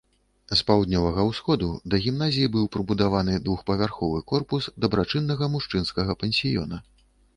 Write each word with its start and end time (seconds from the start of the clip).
З 0.51 0.55
паўднёвага 0.69 1.25
ўсходу 1.31 1.67
да 1.93 1.99
гімназіі 2.05 2.49
быў 2.57 2.65
прыбудаваны 2.75 3.37
двухпавярховы 3.49 4.25
корпус 4.33 4.71
дабрачыннага 4.87 5.53
мужчынскага 5.57 6.11
пансіёна. 6.25 6.85